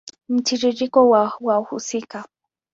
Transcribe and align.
Mtiririko 0.29 1.09
wa 1.09 1.33
wahusika 1.41 2.19